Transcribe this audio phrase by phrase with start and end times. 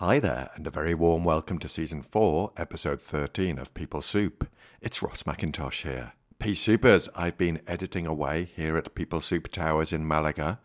[0.00, 4.48] Hi there, and a very warm welcome to Season 4, Episode 13 of People Soup.
[4.80, 6.14] It's Ross McIntosh here.
[6.38, 10.58] Pea Soupers, I've been editing away here at People Soup Towers in Malaga,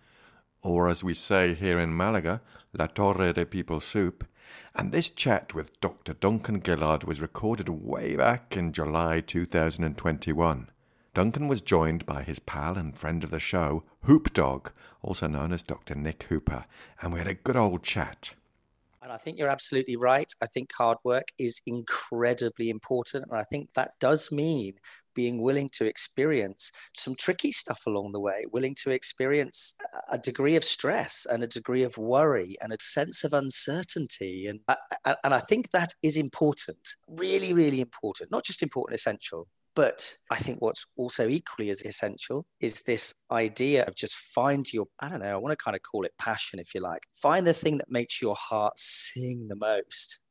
[0.61, 2.39] or as we say here in Malaga,
[2.71, 4.25] La Torre de People Soup.
[4.73, 6.13] And this chat with Dr.
[6.13, 10.69] Duncan Gillard was recorded way back in July 2021.
[11.13, 14.71] Duncan was joined by his pal and friend of the show, Hoop Dog,
[15.01, 15.93] also known as Dr.
[15.93, 16.63] Nick Hooper,
[17.01, 18.33] and we had a good old chat.
[19.05, 20.33] And I think you're absolutely right.
[20.41, 23.25] I think hard work is incredibly important.
[23.29, 24.73] And I think that does mean
[25.13, 29.75] being willing to experience some tricky stuff along the way, willing to experience
[30.11, 34.47] a degree of stress and a degree of worry and a sense of uncertainty.
[34.47, 38.97] And, uh, uh, and I think that is important, really, really important, not just important,
[38.99, 39.47] essential.
[39.75, 44.85] But I think what's also equally as essential is this idea of just find your,
[45.01, 47.01] I don't know, I want to kind of call it passion, if you like.
[47.21, 50.21] Find the thing that makes your heart sing the most.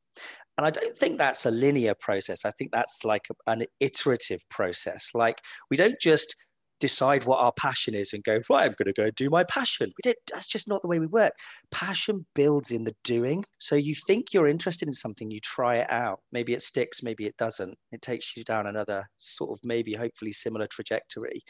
[0.57, 2.45] And I don't think that's a linear process.
[2.45, 5.09] I think that's like an iterative process.
[5.13, 6.35] Like we don't just
[6.79, 9.87] decide what our passion is and go right i'm going to go do my passion.
[9.87, 11.33] We don't that's just not the way we work.
[11.71, 13.45] Passion builds in the doing.
[13.57, 16.19] So you think you're interested in something you try it out.
[16.31, 17.77] Maybe it sticks maybe it doesn't.
[17.91, 21.41] It takes you down another sort of maybe hopefully similar trajectory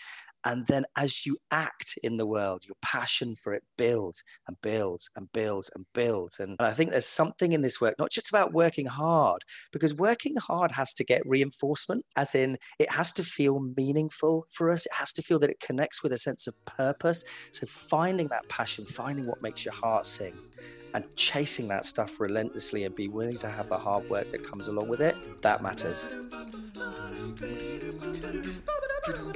[0.45, 5.09] and then as you act in the world, your passion for it builds and builds
[5.15, 6.39] and builds and builds.
[6.39, 10.35] And I think there's something in this work, not just about working hard, because working
[10.37, 14.85] hard has to get reinforcement, as in it has to feel meaningful for us.
[14.85, 17.23] It has to feel that it connects with a sense of purpose.
[17.51, 20.33] So finding that passion, finding what makes your heart sing,
[20.93, 24.67] and chasing that stuff relentlessly and be willing to have the hard work that comes
[24.67, 26.05] along with it, that matters.
[29.05, 29.33] People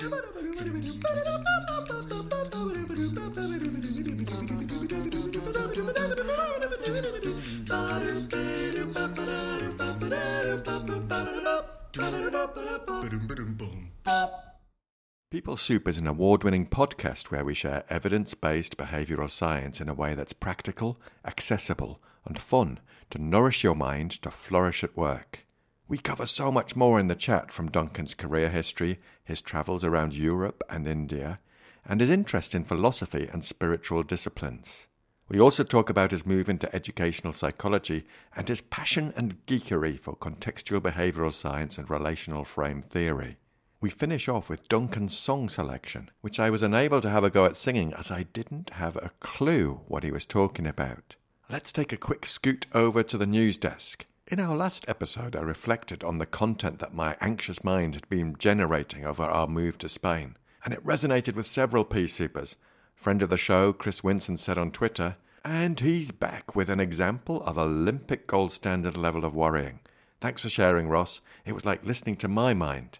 [15.57, 19.93] Soup is an award winning podcast where we share evidence based behavioral science in a
[19.93, 22.79] way that's practical, accessible, and fun
[23.11, 25.45] to nourish your mind to flourish at work.
[25.89, 30.13] We cover so much more in the chat from Duncan's career history, his travels around
[30.13, 31.39] Europe and India,
[31.83, 34.85] and his interest in philosophy and spiritual disciplines.
[35.29, 38.05] We also talk about his move into educational psychology
[38.35, 43.37] and his passion and geekery for contextual behavioral science and relational frame theory.
[43.81, 47.45] We finish off with Duncan's song selection, which I was unable to have a go
[47.45, 51.15] at singing as I didn't have a clue what he was talking about.
[51.49, 55.41] Let's take a quick scoot over to the news desk in our last episode, I
[55.41, 59.89] reflected on the content that my anxious mind had been generating over our move to
[59.89, 62.53] Spain, and it resonated with several Pea Soupers.
[62.95, 67.41] Friend of the show, Chris Winson, said on Twitter, and he's back with an example
[67.41, 69.79] of Olympic gold standard level of worrying.
[70.21, 71.21] Thanks for sharing, Ross.
[71.43, 72.99] It was like listening to my mind.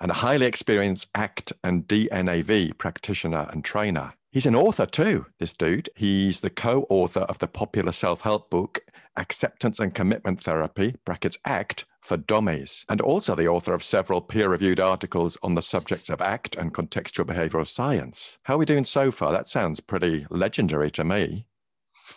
[0.00, 4.14] and a highly experienced ACT and DNAV practitioner and trainer.
[4.30, 5.90] He's an author too, this dude.
[5.96, 8.80] He's the co author of the popular self help book,
[9.18, 14.48] Acceptance and Commitment Therapy, brackets ACT, for dummies, and also the author of several peer
[14.48, 18.38] reviewed articles on the subjects of ACT and contextual behavioral science.
[18.44, 19.30] How are we doing so far?
[19.32, 21.46] That sounds pretty legendary to me.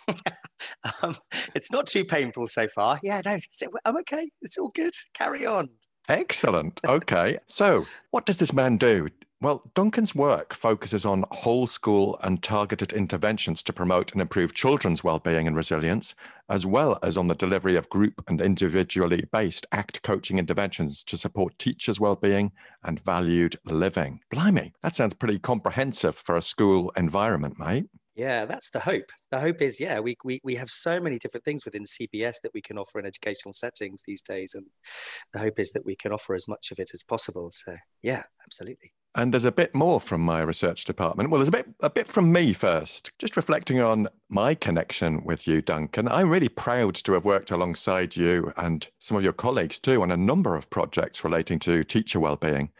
[1.02, 1.16] um,
[1.54, 2.98] it's not too painful so far.
[3.02, 3.38] Yeah, no,
[3.84, 4.30] I'm okay.
[4.42, 4.94] It's all good.
[5.14, 5.68] Carry on.
[6.08, 6.80] Excellent.
[6.88, 7.38] Okay.
[7.46, 9.08] So, what does this man do?
[9.40, 15.04] Well, Duncan's work focuses on whole school and targeted interventions to promote and improve children's
[15.04, 16.14] well-being and resilience,
[16.48, 21.18] as well as on the delivery of group and individually based ACT coaching interventions to
[21.18, 22.52] support teachers' well-being
[22.84, 24.20] and valued living.
[24.30, 27.86] Blimey, that sounds pretty comprehensive for a school environment, mate.
[28.14, 29.10] Yeah, that's the hope.
[29.30, 32.54] The hope is, yeah, we, we, we have so many different things within CBS that
[32.54, 34.54] we can offer in educational settings these days.
[34.54, 34.66] And
[35.32, 37.50] the hope is that we can offer as much of it as possible.
[37.52, 38.92] So, yeah, absolutely.
[39.16, 41.30] And there's a bit more from my research department.
[41.30, 43.12] Well, there's a bit a bit from me first.
[43.20, 46.08] Just reflecting on my connection with you, Duncan.
[46.08, 50.10] I'm really proud to have worked alongside you and some of your colleagues too on
[50.10, 52.70] a number of projects relating to teacher well-being.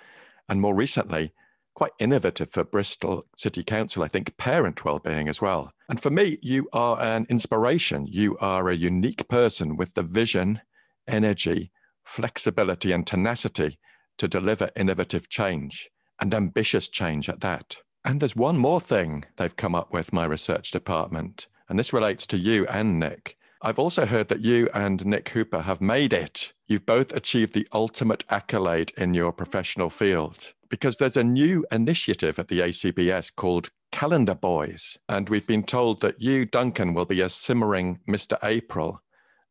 [0.48, 1.32] And more recently,
[1.74, 5.72] quite innovative for Bristol City Council, I think, parent well-being as well.
[5.88, 8.06] And for me, you are an inspiration.
[8.06, 10.60] You are a unique person with the vision,
[11.08, 11.72] energy,
[12.04, 13.78] flexibility, and tenacity
[14.18, 15.90] to deliver innovative change
[16.20, 17.76] and ambitious change at that.
[18.04, 22.26] And there's one more thing they've come up with, my research department, and this relates
[22.28, 23.36] to you and Nick.
[23.64, 26.52] I've also heard that you and Nick Hooper have made it.
[26.66, 32.38] You've both achieved the ultimate accolade in your professional field because there's a new initiative
[32.38, 34.98] at the ACBS called Calendar Boys.
[35.08, 38.36] And we've been told that you, Duncan, will be a simmering Mr.
[38.42, 39.00] April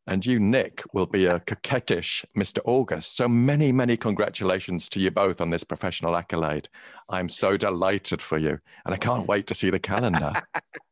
[0.06, 2.58] and you, Nick, will be a coquettish Mr.
[2.64, 3.16] August.
[3.16, 6.68] So many, many congratulations to you both on this professional accolade.
[7.08, 10.34] I'm so delighted for you, and I can't wait to see the calendar.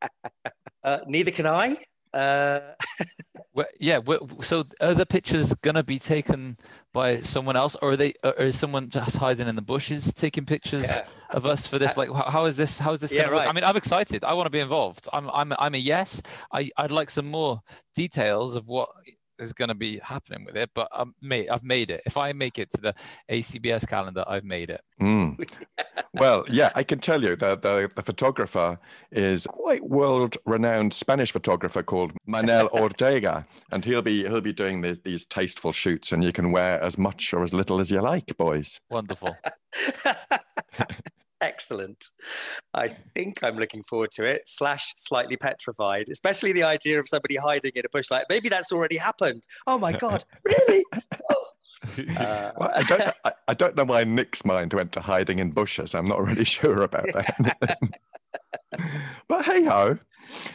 [0.82, 1.76] uh, neither can I.
[2.12, 2.60] Uh...
[3.54, 4.00] well, yeah.
[4.40, 6.58] So are the pictures gonna be taken
[6.92, 10.44] by someone else, or are they, or is someone just hiding in the bushes taking
[10.44, 11.02] pictures yeah.
[11.30, 11.96] of us for this?
[11.96, 12.78] Like, how, how is this?
[12.78, 13.12] How is this?
[13.12, 13.32] Yeah, right.
[13.32, 13.48] Work?
[13.48, 14.24] I mean, I'm excited.
[14.24, 15.08] I want to be involved.
[15.12, 16.22] I'm, I'm, I'm a yes.
[16.52, 17.62] I, I'd like some more
[17.94, 18.88] details of what
[19.38, 20.70] is going to be happening with it.
[20.74, 22.02] But um, mate, I've made it.
[22.06, 22.94] If I make it to the
[23.30, 24.80] ACBS calendar, I've made it.
[25.00, 25.48] Mm.
[26.14, 28.78] well, yeah, I can tell you that the, the photographer
[29.10, 35.00] is quite world-renowned Spanish photographer called Manel Ortega, and he'll be he'll be doing these,
[35.00, 38.36] these tasteful shoots, and you can wear as much or as little as you like,
[38.36, 38.80] boys.
[38.90, 39.36] Wonderful.
[41.42, 42.08] Excellent.
[42.72, 44.42] I think I'm looking forward to it.
[44.46, 48.10] Slash, slightly petrified, especially the idea of somebody hiding in a bush.
[48.10, 49.42] Like maybe that's already happened.
[49.66, 50.84] Oh my god, really?
[51.30, 51.46] Oh.
[52.16, 55.50] Uh, well, I, don't, I, I, don't know why Nick's mind went to hiding in
[55.50, 55.96] bushes.
[55.96, 57.78] I'm not really sure about that.
[59.28, 59.98] but hey ho.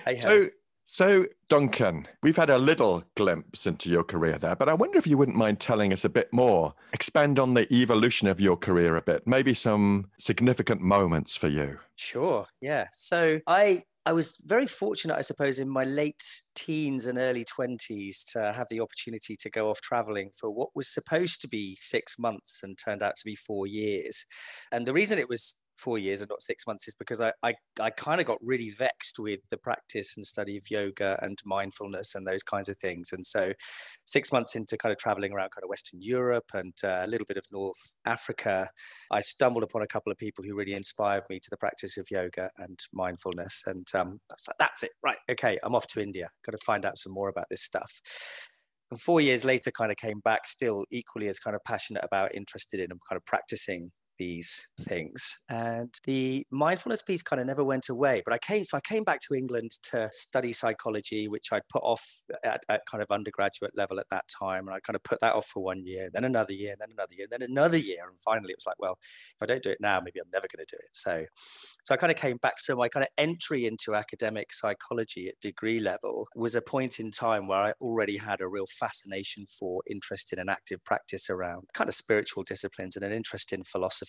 [0.05, 0.21] Hey ho.
[0.21, 0.47] So
[0.89, 5.05] so, Duncan, we've had a little glimpse into your career there, but I wonder if
[5.05, 8.95] you wouldn't mind telling us a bit more, expand on the evolution of your career
[8.95, 11.77] a bit, maybe some significant moments for you.
[11.97, 12.47] Sure.
[12.61, 12.87] Yeah.
[12.93, 16.23] So, I I was very fortunate, I suppose, in my late
[16.55, 20.87] teens and early 20s to have the opportunity to go off traveling for what was
[20.87, 24.25] supposed to be six months and turned out to be four years.
[24.71, 27.55] And the reason it was four years and not six months is because I, I,
[27.79, 32.15] I kind of got really vexed with the practice and study of yoga and mindfulness
[32.15, 33.11] and those kinds of things.
[33.11, 33.53] And so,
[34.05, 37.25] six months into kind of traveling around kind of Western Europe and uh, a little
[37.25, 38.69] bit of North Africa,
[39.11, 42.09] I stumbled upon a couple of people who really inspired me to the practice of
[42.11, 43.63] yoga and mindfulness.
[43.65, 45.17] And um, I was like, that's it, right?
[45.29, 46.29] Okay, I'm off to India.
[46.45, 48.01] Got to find out some more about this stuff
[48.89, 52.33] and four years later kind of came back still equally as kind of passionate about
[52.33, 55.39] interested in and kind of practicing these things.
[55.49, 58.21] And the mindfulness piece kind of never went away.
[58.25, 61.83] But I came, so I came back to England to study psychology, which I'd put
[61.83, 64.67] off at, at kind of undergraduate level at that time.
[64.67, 67.13] And I kind of put that off for one year, then another year, then another
[67.13, 68.07] year, then another year.
[68.07, 70.47] And finally it was like, well, if I don't do it now, maybe I'm never
[70.47, 70.89] going to do it.
[70.93, 71.25] So,
[71.85, 72.59] so I kind of came back.
[72.59, 77.11] So my kind of entry into academic psychology at degree level was a point in
[77.11, 81.67] time where I already had a real fascination for interest in an active practice around
[81.73, 84.06] kind of spiritual disciplines and an interest in philosophy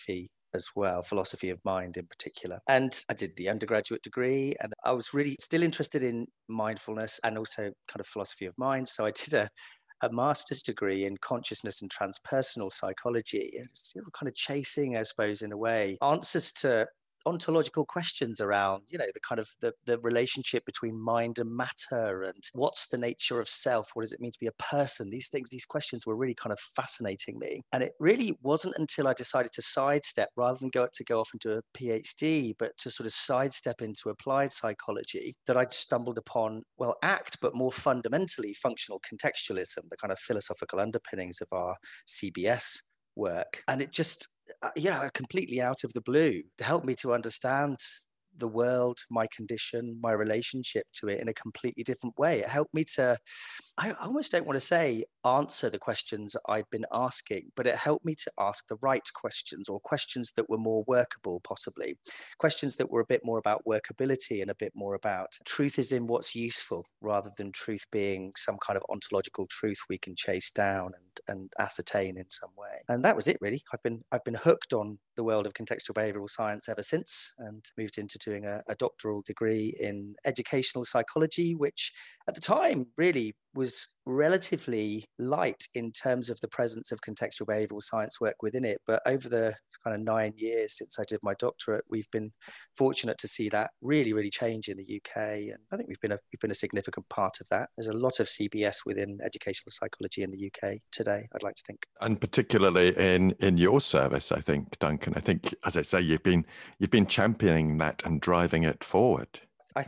[0.55, 2.61] as well, philosophy of mind in particular.
[2.69, 7.37] And I did the undergraduate degree, and I was really still interested in mindfulness and
[7.37, 8.88] also kind of philosophy of mind.
[8.88, 9.50] So I did a
[10.02, 15.43] a master's degree in consciousness and transpersonal psychology and still kind of chasing i suppose
[15.43, 16.87] in a way answers to
[17.27, 22.23] ontological questions around you know the kind of the, the relationship between mind and matter
[22.23, 23.91] and what's the nature of self?
[23.95, 25.11] What does it mean to be a person?
[25.11, 27.63] These things these questions were really kind of fascinating me.
[27.73, 31.31] And it really wasn't until i decided to sidestep rather than go to go off
[31.33, 36.63] into a phd but to sort of sidestep into applied psychology that i'd stumbled upon
[36.79, 42.83] well act but more fundamentally functional contextualism the kind of philosophical underpinnings of our cbs
[43.19, 43.63] work.
[43.69, 44.29] And it just
[44.62, 47.78] Uh, you know, completely out of the blue to help me to understand
[48.37, 52.40] the world, my condition, my relationship to it in a completely different way.
[52.40, 53.19] It helped me to,
[53.76, 55.05] I almost don't want to say
[55.37, 59.68] answer the questions I'd been asking, but it helped me to ask the right questions
[59.68, 61.97] or questions that were more workable, possibly.
[62.38, 65.92] Questions that were a bit more about workability and a bit more about truth is
[65.92, 70.50] in what's useful rather than truth being some kind of ontological truth we can chase
[70.50, 72.82] down and, and ascertain in some way.
[72.88, 73.62] And that was it really.
[73.73, 77.64] I've been I've been hooked on the world of contextual behavioral science ever since and
[77.76, 81.92] moved into doing a, a doctoral degree in educational psychology, which
[82.28, 87.83] at the time really was relatively light in terms of the presence of contextual behavioral
[87.83, 88.78] science work within it.
[88.87, 92.33] But over the kind of nine years since I did my doctorate, we've been
[92.76, 95.17] fortunate to see that really, really change in the UK.
[95.17, 97.71] And I think we've been a we've been a significant part of that.
[97.76, 101.62] There's a lot of CBS within educational psychology in the UK today, I'd like to
[101.67, 101.87] think.
[102.00, 105.14] And particularly in in your service, I think, Duncan.
[105.17, 106.45] I think as I say, you've been
[106.78, 109.40] you've been championing that and driving it forward.
[109.76, 109.85] I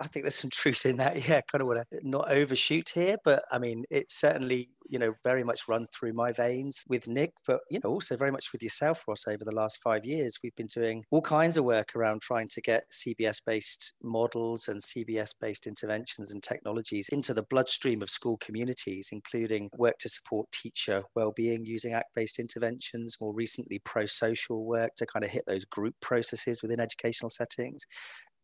[0.00, 1.12] I think there's some truth in that.
[1.32, 5.14] Yeah, kind of want to not overshoot here, but I mean, it certainly, you know,
[5.22, 8.62] very much run through my veins with Nick, but, you know, also very much with
[8.62, 10.38] yourself, Ross, over the last five years.
[10.42, 14.80] We've been doing all kinds of work around trying to get CBS based models and
[14.80, 20.50] CBS based interventions and technologies into the bloodstream of school communities, including work to support
[20.50, 25.94] teacher well-being using act-based interventions, more recently pro-social work to kind of hit those group
[26.00, 27.86] processes within educational settings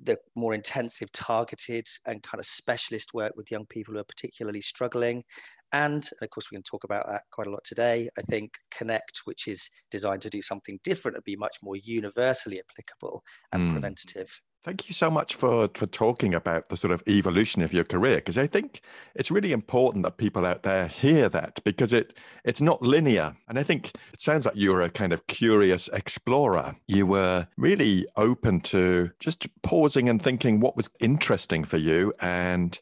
[0.01, 4.61] the more intensive, targeted, and kind of specialist work with young people who are particularly
[4.61, 5.25] struggling.
[5.73, 8.09] And, and of course, we can talk about that quite a lot today.
[8.17, 12.61] I think Connect, which is designed to do something different and be much more universally
[12.61, 13.73] applicable and mm.
[13.73, 14.41] preventative.
[14.65, 18.17] Thank you so much for for talking about the sort of evolution of your career
[18.17, 18.81] because I think
[19.15, 23.59] it's really important that people out there hear that because it it's not linear and
[23.59, 26.75] I think it sounds like you were a kind of curious explorer.
[26.89, 32.79] You were really open to just pausing and thinking what was interesting for you and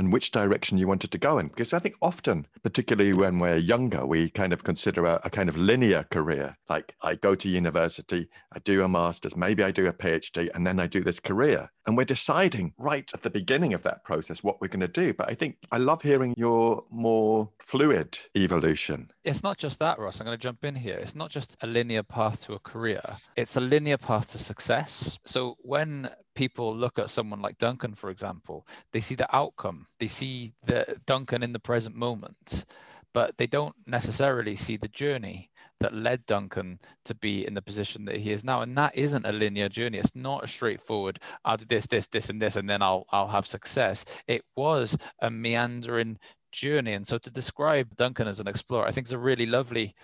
[0.00, 1.48] and which direction you wanted to go in.
[1.48, 5.50] Because I think often, particularly when we're younger, we kind of consider a, a, kind
[5.50, 6.56] of linear career.
[6.70, 10.66] Like I go to university, I do a master's, maybe I do a PhD, and
[10.66, 11.70] then I do this career.
[11.90, 15.12] And we're deciding right at the beginning of that process what we're going to do.
[15.12, 19.10] But I think I love hearing your more fluid evolution.
[19.24, 20.20] It's not just that, Ross.
[20.20, 20.94] I'm going to jump in here.
[20.94, 23.02] It's not just a linear path to a career,
[23.34, 25.18] it's a linear path to success.
[25.26, 30.06] So when people look at someone like Duncan, for example, they see the outcome, they
[30.06, 32.66] see the Duncan in the present moment,
[33.12, 35.49] but they don't necessarily see the journey
[35.80, 38.60] that led Duncan to be in the position that he is now.
[38.62, 39.98] And that isn't a linear journey.
[39.98, 43.28] It's not a straightforward, I'll do this, this, this, and this, and then I'll I'll
[43.28, 44.04] have success.
[44.26, 46.18] It was a meandering
[46.52, 46.92] journey.
[46.92, 49.94] And so to describe Duncan as an explorer, I think is a really lovely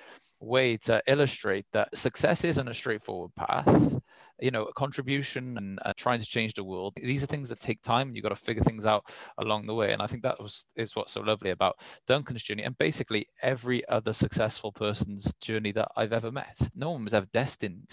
[0.40, 3.99] way to illustrate that success isn't a straightforward path.
[4.40, 7.59] You know a contribution and uh, trying to change the world these are things that
[7.59, 9.93] take time you've got to figure things out along the way.
[9.93, 11.76] And i think that was is what's so lovely about
[12.07, 16.69] duncan's journey and basically every other successful person's journey that i've ever met.
[16.75, 17.88] No one was ever destined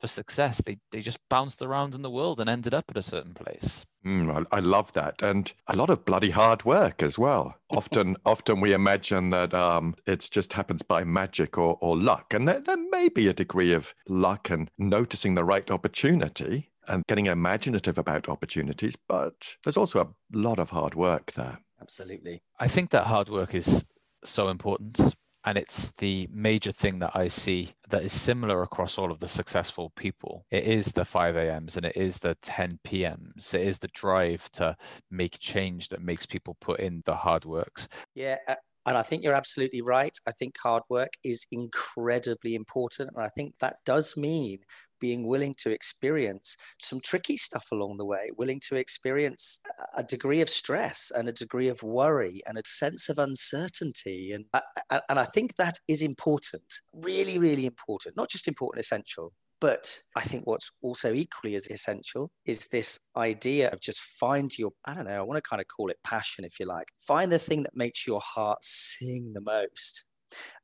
[0.00, 0.60] for success.
[0.64, 3.84] They, they just bounced around in the world and ended up at a certain place.
[4.04, 7.54] Mm, I, I, love that, and a lot of bloody hard work as well.
[7.70, 12.46] Often, often we imagine that um, it just happens by magic or, or luck, and
[12.48, 17.26] there, there may be a degree of luck and noticing the right opportunity and getting
[17.26, 21.58] imaginative about opportunities, but there's also a lot of hard work there.
[21.80, 23.84] Absolutely, I think that hard work is
[24.24, 25.14] so important
[25.46, 29.28] And it's the major thing that I see that is similar across all of the
[29.28, 30.46] successful people.
[30.50, 33.52] It is the 5 a.m.s and it is the 10 p.m.s.
[33.52, 34.76] It is the drive to
[35.10, 37.88] make change that makes people put in the hard works.
[38.14, 38.38] Yeah.
[38.86, 40.16] And I think you're absolutely right.
[40.26, 43.10] I think hard work is incredibly important.
[43.14, 44.58] And I think that does mean
[45.00, 49.60] being willing to experience some tricky stuff along the way, willing to experience
[49.94, 54.32] a degree of stress and a degree of worry and a sense of uncertainty.
[54.32, 54.46] And,
[54.90, 59.32] and I think that is important, really, really important, not just important, essential.
[59.60, 64.72] But I think what's also equally as essential is this idea of just find your,
[64.84, 66.88] I don't know, I want to kind of call it passion, if you like.
[67.06, 70.04] Find the thing that makes your heart sing the most.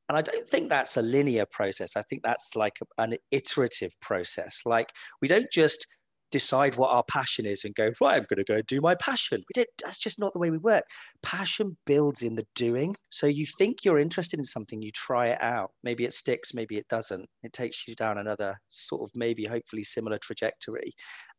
[0.09, 1.97] And I don't think that's a linear process.
[1.97, 4.63] I think that's like an iterative process.
[4.67, 4.93] Like
[5.23, 5.87] we don't just
[6.31, 9.43] decide what our passion is and go, right, I'm going to go do my passion.
[9.55, 10.85] We that's just not the way we work.
[11.23, 12.97] Passion builds in the doing.
[13.11, 15.73] So you think you're interested in something, you try it out.
[15.83, 17.29] Maybe it sticks, maybe it doesn't.
[17.43, 20.93] It takes you down another sort of maybe hopefully similar trajectory.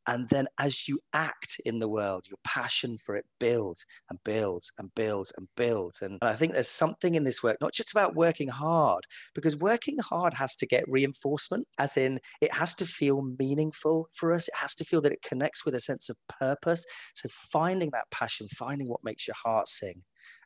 [0.07, 4.71] And then as you act in the world, your passion for it builds and builds
[4.77, 6.01] and builds and builds.
[6.01, 9.01] And I think there's something in this work, not just about working hard,
[9.35, 14.33] because working hard has to get reinforcement, as in it has to feel meaningful for
[14.33, 14.47] us.
[14.47, 16.85] It has to feel that it connects with a sense of purpose.
[17.15, 20.03] So finding that passion, finding what makes your heart sing,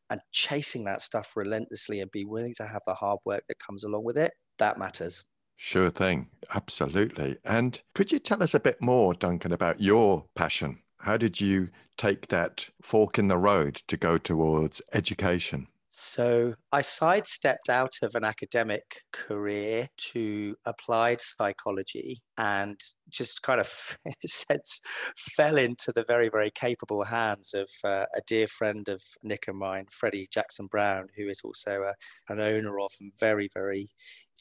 [0.09, 3.83] and chasing that stuff relentlessly and be willing to have the hard work that comes
[3.83, 5.27] along with it, that matters.
[5.55, 6.27] Sure thing.
[6.53, 7.37] Absolutely.
[7.43, 10.79] And could you tell us a bit more, Duncan, about your passion?
[10.97, 15.67] How did you take that fork in the road to go towards education?
[15.97, 22.77] So I sidestepped out of an academic career to applied psychology and
[23.09, 24.81] just kind of sense
[25.15, 29.57] fell into the very, very capable hands of uh, a dear friend of Nick and
[29.57, 31.93] mine, Freddy Jackson Brown, who is also a,
[32.27, 33.87] an owner of and very, very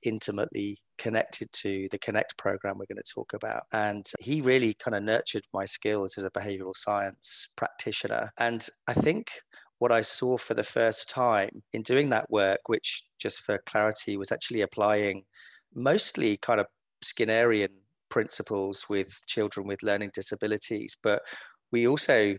[0.04, 3.64] intimately connected to the Connect program we're going to talk about.
[3.73, 8.30] And he really kind of nurtured my skills as a behavioral science practitioner.
[8.38, 9.30] And I think
[9.78, 14.16] what I saw for the first time in doing that work, which just for clarity
[14.16, 15.25] was actually applying
[15.75, 16.66] mostly kind of
[17.04, 17.68] Skinnerian
[18.08, 21.23] principles with children with learning disabilities, but
[21.75, 22.37] we also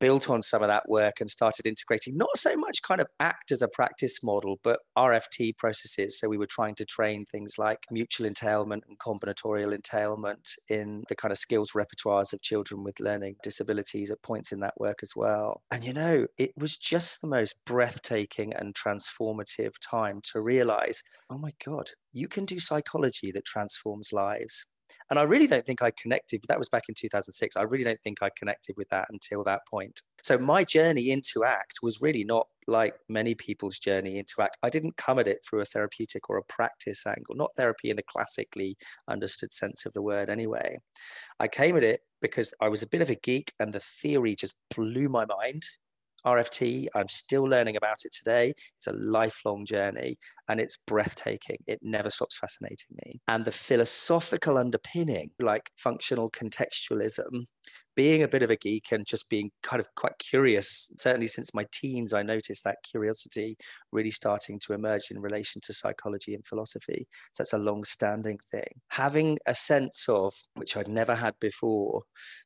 [0.00, 3.52] built on some of that work and started integrating not so much kind of act
[3.52, 6.18] as a practice model, but RFT processes.
[6.18, 11.14] So we were trying to train things like mutual entailment and combinatorial entailment in the
[11.14, 15.12] kind of skills repertoires of children with learning disabilities at points in that work as
[15.14, 15.62] well.
[15.70, 21.38] And you know, it was just the most breathtaking and transformative time to realize, oh
[21.38, 24.64] my God, you can do psychology that transforms lives.
[25.10, 27.56] And I really don't think I connected, that was back in 2006.
[27.56, 30.02] I really don't think I connected with that until that point.
[30.22, 34.58] So my journey into ACT was really not like many people's journey into ACT.
[34.62, 37.96] I didn't come at it through a therapeutic or a practice angle, not therapy in
[37.96, 38.76] the classically
[39.08, 40.78] understood sense of the word anyway.
[41.38, 44.34] I came at it because I was a bit of a geek and the theory
[44.34, 45.64] just blew my mind.
[46.26, 46.88] RFT.
[46.94, 48.52] I'm still learning about it today.
[48.76, 50.16] It's a lifelong journey
[50.48, 51.58] and it's breathtaking.
[51.66, 53.20] It never stops fascinating me.
[53.28, 57.46] And the philosophical underpinning, like functional contextualism,
[57.96, 61.54] being a bit of a geek and just being kind of quite curious, certainly since
[61.54, 63.56] my teens, I noticed that curiosity
[63.90, 67.06] really starting to emerge in relation to psychology and philosophy.
[67.32, 68.80] So that's a long standing thing.
[68.90, 72.02] Having a sense of, which I'd never had before,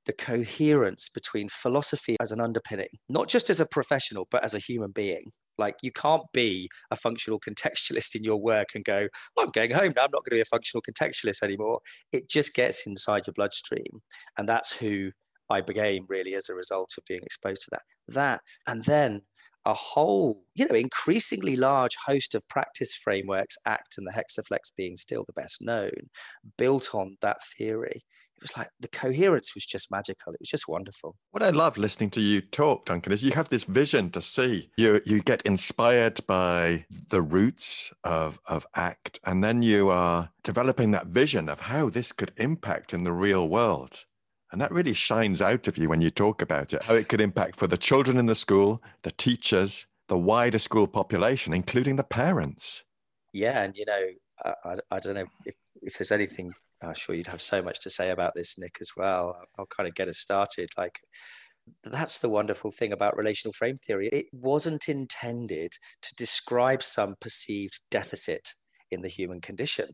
[0.07, 4.59] the coherence between philosophy as an underpinning, not just as a professional, but as a
[4.59, 5.33] human being.
[5.59, 9.73] Like you can't be a functional contextualist in your work and go, well, I'm going
[9.73, 10.05] home now.
[10.05, 11.81] I'm not going to be a functional contextualist anymore.
[12.13, 14.01] It just gets inside your bloodstream.
[14.39, 15.11] And that's who
[15.51, 17.83] I became really as a result of being exposed to that.
[18.09, 19.23] That, and then
[19.67, 24.97] a whole, you know, increasingly large host of practice frameworks, ACT and the Hexaflex being
[24.97, 26.09] still the best known,
[26.57, 28.05] built on that theory
[28.41, 30.33] it was like the coherence was just magical.
[30.33, 31.15] It was just wonderful.
[31.31, 34.71] What I love listening to you talk, Duncan, is you have this vision to see.
[34.79, 40.91] You you get inspired by the roots of of ACT, and then you are developing
[40.93, 44.07] that vision of how this could impact in the real world.
[44.53, 47.21] And that really shines out of you when you talk about it, how it could
[47.21, 52.05] impact for the children in the school, the teachers, the wider school population, including the
[52.05, 52.83] parents.
[53.33, 54.07] Yeah, and you know,
[54.45, 57.81] I, I, I don't know if, if there's anything I'm sure you'd have so much
[57.81, 59.37] to say about this, Nick, as well.
[59.59, 60.71] I'll kind of get us started.
[60.77, 60.99] Like,
[61.85, 64.09] that's the wonderful thing about relational frame theory.
[64.09, 68.55] It wasn't intended to describe some perceived deficit
[68.91, 69.91] in the human condition.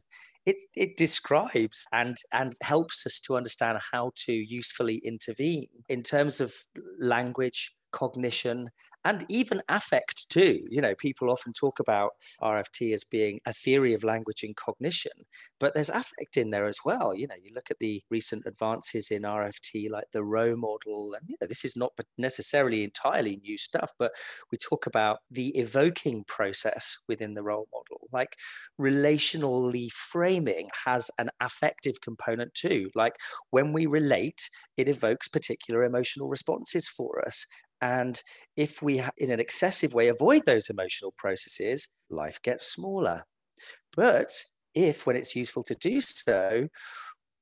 [0.47, 6.41] It, it describes and, and helps us to understand how to usefully intervene in terms
[6.41, 6.55] of
[6.99, 8.71] language, cognition,
[9.07, 10.67] and even affect too.
[10.69, 12.11] You know, people often talk about
[12.43, 15.13] RFT as being a theory of language and cognition,
[15.61, 17.15] but there's affect in there as well.
[17.15, 21.23] You know, you look at the recent advances in RFT, like the ROE model, and
[21.29, 24.11] you know, this is not necessarily entirely new stuff, but
[24.51, 28.09] we talk about the evoking process within the ROE model.
[28.13, 28.37] Like
[28.81, 32.91] relationally framing has an affective component too.
[32.97, 33.15] Like
[33.51, 37.47] when we relate, it evokes particular emotional responses for us.
[37.81, 38.21] And
[38.57, 43.25] if we, in an excessive way, avoid those emotional processes, life gets smaller.
[43.97, 44.31] But
[44.75, 46.69] if, when it's useful to do so,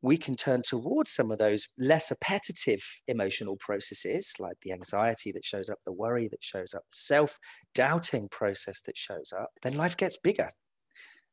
[0.04, 5.46] we can turn towards some of those less appetitive emotional processes, like the anxiety that
[5.46, 7.38] shows up, the worry that shows up, the self
[7.74, 10.50] doubting process that shows up, then life gets bigger.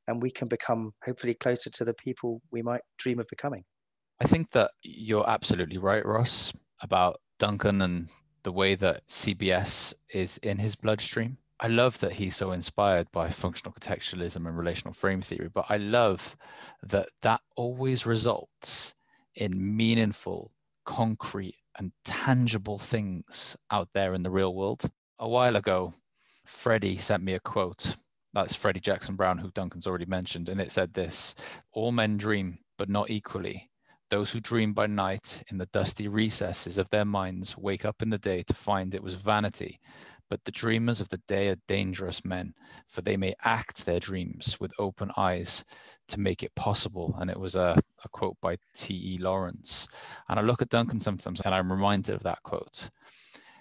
[0.07, 3.65] And we can become hopefully closer to the people we might dream of becoming.
[4.21, 8.07] I think that you're absolutely right, Ross, about Duncan and
[8.43, 11.37] the way that CBS is in his bloodstream.
[11.59, 15.77] I love that he's so inspired by functional contextualism and relational frame theory, but I
[15.77, 16.35] love
[16.81, 18.95] that that always results
[19.35, 20.51] in meaningful,
[20.85, 24.89] concrete, and tangible things out there in the real world.
[25.19, 25.93] A while ago,
[26.45, 27.95] Freddy sent me a quote.
[28.33, 30.49] That's Freddy Jackson Brown, who Duncan's already mentioned.
[30.49, 31.35] And it said this
[31.73, 33.69] All men dream, but not equally.
[34.11, 38.09] Those who dream by night in the dusty recesses of their minds wake up in
[38.09, 39.79] the day to find it was vanity.
[40.29, 42.53] But the dreamers of the day are dangerous men,
[42.89, 45.63] for they may act their dreams with open eyes
[46.09, 47.15] to make it possible.
[47.19, 49.17] And it was a, a quote by T.E.
[49.17, 49.87] Lawrence.
[50.27, 52.89] And I look at Duncan sometimes and I'm reminded of that quote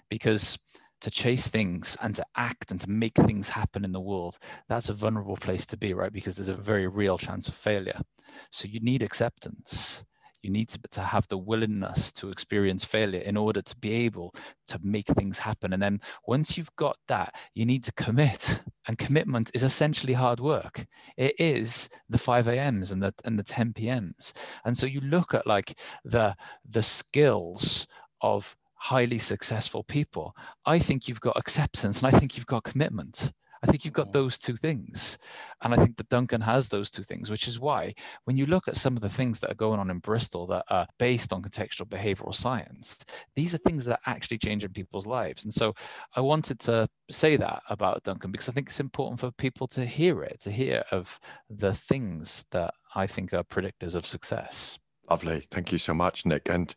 [0.09, 0.57] because
[0.99, 4.37] to chase things and to act and to make things happen in the world,
[4.67, 6.11] that's a vulnerable place to be, right?
[6.11, 8.01] Because there's a very real chance of failure.
[8.49, 10.03] So you need acceptance
[10.43, 14.33] you need to, to have the willingness to experience failure in order to be able
[14.67, 15.73] to make things happen.
[15.73, 18.61] And then once you've got that you need to commit.
[18.87, 20.87] And commitment is essentially hard work.
[21.15, 24.33] It is the 5 a.m.s and the and the 10 p.m.s
[24.65, 26.35] and so you look at like the
[26.67, 27.87] the skills
[28.21, 30.35] of highly successful people.
[30.65, 33.31] I think you've got acceptance and i think you've got commitment
[33.63, 34.13] I think you've got mm-hmm.
[34.13, 35.17] those two things.
[35.61, 37.93] And I think that Duncan has those two things, which is why
[38.25, 40.65] when you look at some of the things that are going on in Bristol that
[40.69, 42.99] are based on contextual behavioral science,
[43.35, 45.43] these are things that are actually changing people's lives.
[45.43, 45.73] And so
[46.15, 49.85] I wanted to say that about Duncan because I think it's important for people to
[49.85, 51.19] hear it, to hear of
[51.49, 54.79] the things that I think are predictors of success.
[55.09, 55.47] Lovely.
[55.51, 56.49] Thank you so much, Nick.
[56.49, 56.73] And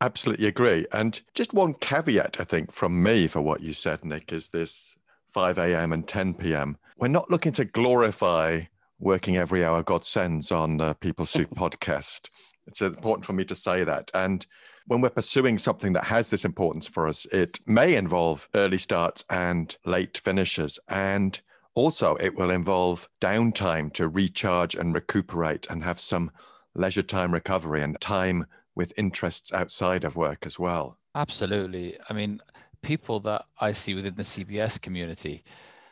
[0.00, 0.86] absolutely agree.
[0.92, 4.95] And just one caveat, I think, from me for what you said, Nick, is this
[5.36, 5.92] 5 a.m.
[5.92, 6.78] and 10 p.m.
[6.96, 8.62] We're not looking to glorify
[8.98, 12.30] working every hour God sends on the People Soup podcast.
[12.66, 14.10] It's important for me to say that.
[14.14, 14.46] And
[14.86, 19.24] when we're pursuing something that has this importance for us, it may involve early starts
[19.28, 20.78] and late finishes.
[20.88, 21.38] And
[21.74, 26.30] also, it will involve downtime to recharge and recuperate and have some
[26.74, 30.96] leisure time recovery and time with interests outside of work as well.
[31.14, 31.98] Absolutely.
[32.08, 32.40] I mean,
[32.82, 35.42] people that I see within the CBS community,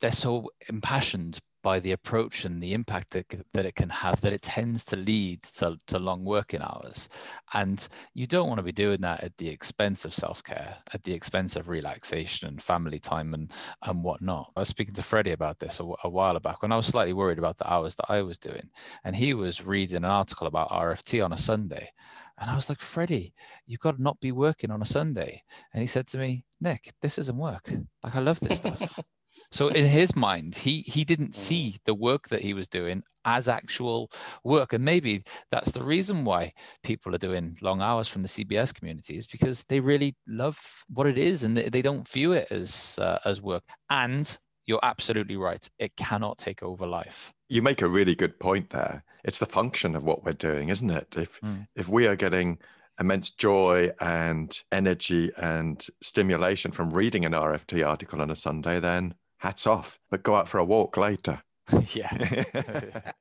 [0.01, 4.35] they're so impassioned by the approach and the impact that, that it can have that
[4.35, 7.09] it tends to lead to, to long working hours.
[7.55, 11.15] And you don't want to be doing that at the expense of self-care at the
[11.15, 13.51] expense of relaxation and family time and
[13.83, 14.53] and whatnot.
[14.55, 17.15] I was speaking to freddy about this a, a while back when i was slightly
[17.15, 18.69] worried about the hours that i was doing.
[19.03, 21.91] And he was reading an article about rft on a sunday
[22.39, 23.33] and I was like, Freddy,
[23.67, 25.43] you've got to not be working on a Sunday.
[25.73, 27.73] And he said to me, Nick, this isn't work.
[28.03, 28.99] Like, I love this stuff.
[29.53, 31.35] so in his mind, he he didn't mm.
[31.37, 34.11] see the work that he was doing as actual
[34.43, 34.73] work.
[34.73, 39.17] And maybe that's the reason why people are doing long hours from the CBS community
[39.17, 42.99] is because they really love what it is and they, they don't view it as
[43.01, 43.63] uh, as work.
[43.91, 45.69] And you're absolutely right.
[45.79, 47.33] It cannot take over life.
[47.49, 49.05] You make a really good point there.
[49.25, 51.15] It's the function of what we're doing, isn't it?
[51.17, 51.67] If mm.
[51.75, 52.59] if we are getting
[52.99, 59.15] immense joy and energy and stimulation from reading an RFT article on a Sunday, then
[59.39, 59.99] hats off.
[60.11, 61.43] But go out for a walk later.
[61.93, 62.45] yeah.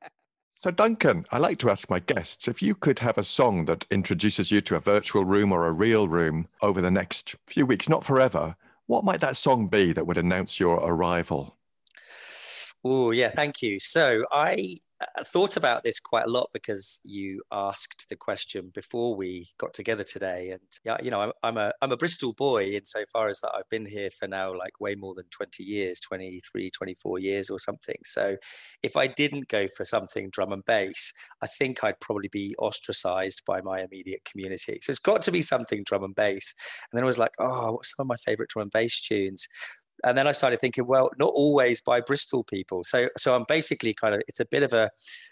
[0.56, 3.86] so, Duncan, I like to ask my guests if you could have a song that
[3.90, 7.90] introduces you to a virtual room or a real room over the next few weeks,
[7.90, 8.56] not forever,
[8.88, 11.58] what might that song be that would announce your arrival?
[12.84, 13.80] Oh, yeah, thank you.
[13.80, 19.16] So I Uh, thought about this quite a lot because you asked the question before
[19.16, 22.66] we got together today, and yeah, you know, I'm, I'm a I'm a Bristol boy
[22.66, 26.70] insofar as that I've been here for now like way more than 20 years, 23,
[26.70, 27.98] 24 years or something.
[28.06, 28.38] So,
[28.84, 33.44] if I didn't go for something drum and bass, I think I'd probably be ostracized
[33.46, 34.80] by my immediate community.
[34.82, 36.54] So it's got to be something drum and bass.
[36.92, 39.48] And then I was like, oh, what's some of my favorite drum and bass tunes?
[40.04, 42.84] And then I started thinking, well, not always by Bristol people.
[42.84, 44.90] So, so I'm basically kind of it's a bit of a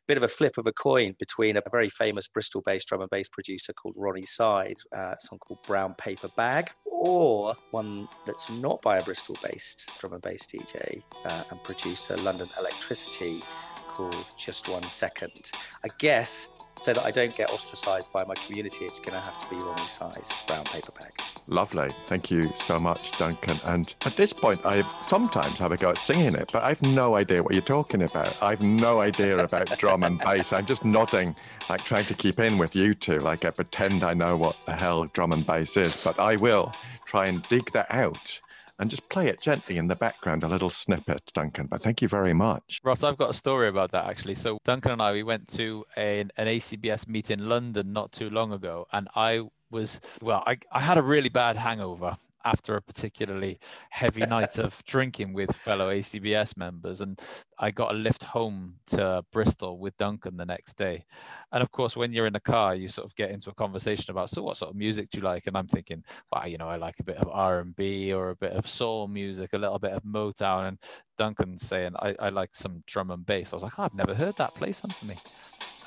[0.07, 3.29] bit of a flip of a coin between a very famous Bristol-based drum and bass
[3.29, 8.81] producer called Roni Size, uh, a song called Brown Paper Bag, or one that's not
[8.81, 13.39] by a Bristol-based drum and bass DJ uh, and producer, London Electricity,
[13.87, 15.51] called Just One Second.
[15.83, 19.39] I guess so that I don't get ostracized by my community, it's going to have
[19.41, 21.11] to be Roni Size brown paper bag.
[21.47, 21.89] Lovely.
[21.89, 23.57] Thank you so much, Duncan.
[23.65, 27.15] And at this point, I sometimes have a go at singing it, but I've no
[27.15, 28.35] idea what you're talking about.
[28.41, 30.53] I've no idea about drum and bass.
[30.53, 31.35] I'm just nodding,
[31.69, 34.73] like trying to keep in with you two, like I pretend I know what the
[34.73, 36.71] hell drum and bass is, but I will
[37.05, 38.39] try and dig that out
[38.79, 41.67] and just play it gently in the background, a little snippet, Duncan.
[41.67, 42.79] But thank you very much.
[42.83, 44.35] Ross, I've got a story about that actually.
[44.35, 48.29] So Duncan and I, we went to an, an ACBS meet in London not too
[48.29, 52.81] long ago, and I was well, I, I had a really bad hangover after a
[52.81, 57.01] particularly heavy night of drinking with fellow ACBS members.
[57.01, 57.19] And
[57.59, 61.05] I got a lift home to Bristol with Duncan the next day.
[61.51, 64.11] And of course, when you're in a car, you sort of get into a conversation
[64.11, 65.47] about, so what sort of music do you like?
[65.47, 68.53] And I'm thinking, well, you know, I like a bit of R&B or a bit
[68.53, 70.67] of soul music, a little bit of Motown.
[70.67, 70.77] And
[71.17, 73.53] Duncan's saying, I, I like some drum and bass.
[73.53, 74.55] I was like, oh, I've never heard that.
[74.55, 75.15] Play some for me.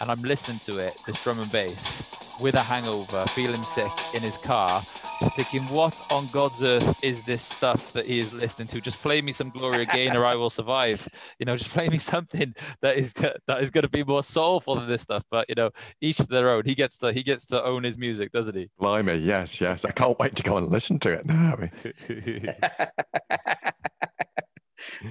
[0.00, 4.22] And I'm listening to it, this drum and bass with a hangover, feeling sick in
[4.22, 4.82] his car,
[5.30, 8.80] thinking, what on God's earth is this stuff that he is listening to?
[8.80, 11.08] Just play me some Gloria Gaynor, I will survive.
[11.38, 14.76] You know, just play me something that is that is going to be more soulful
[14.76, 15.24] than this stuff.
[15.30, 16.62] But you know, each to their own.
[16.64, 18.70] He gets to he gets to own his music, doesn't he?
[18.78, 19.84] Blimey, yes, yes.
[19.84, 21.58] I can't wait to go and listen to it now.
[22.08, 22.56] it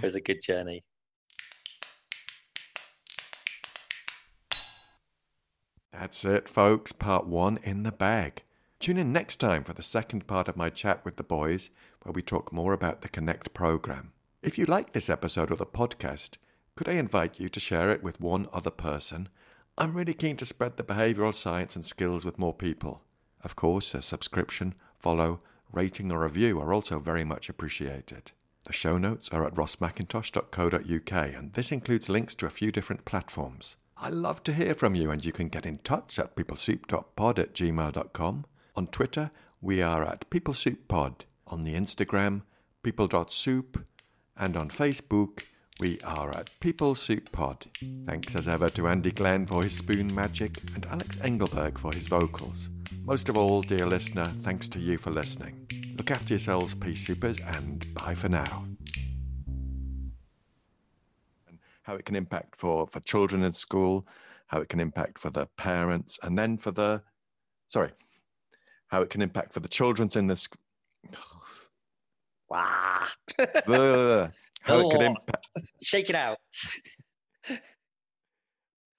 [0.01, 0.83] was a good journey.
[5.91, 6.91] That's it, folks.
[6.91, 8.43] Part one in the bag.
[8.83, 11.69] Tune in next time for the second part of my chat with the boys,
[12.01, 14.11] where we talk more about the Connect program.
[14.41, 16.31] If you like this episode or the podcast,
[16.75, 19.29] could I invite you to share it with one other person?
[19.77, 23.01] I'm really keen to spread the behavioural science and skills with more people.
[23.41, 25.39] Of course, a subscription, follow,
[25.71, 28.33] rating, or review are also very much appreciated.
[28.65, 33.77] The show notes are at rossmackintosh.co.uk, and this includes links to a few different platforms.
[33.95, 37.53] I love to hear from you, and you can get in touch at peoplesoup.pod at
[37.53, 38.45] gmail.com.
[38.75, 39.31] On Twitter,
[39.61, 41.21] we are at peoplesouppod.
[41.47, 42.41] On the Instagram,
[42.81, 43.85] people.soup.
[44.35, 45.43] And on Facebook,
[45.79, 47.67] we are at People Soup Pod.
[48.05, 52.07] Thanks as ever to Andy Glenn for his spoon magic and Alex Engelberg for his
[52.07, 52.69] vocals.
[53.03, 55.67] Most of all, dear listener, thanks to you for listening.
[55.97, 58.65] Look after yourselves, Pea Soupers, and bye for now
[61.83, 64.07] how it can impact for for children in school,
[64.47, 67.03] how it can impact for the parents, and then for the
[67.67, 67.91] sorry,
[68.93, 70.47] how it can impact for the children's in this.
[72.49, 73.05] Wow.
[74.61, 75.49] how it can impact.
[75.81, 76.37] Shake it out.